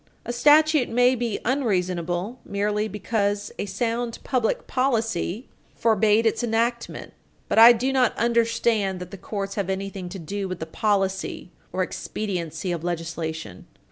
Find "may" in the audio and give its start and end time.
0.89-1.13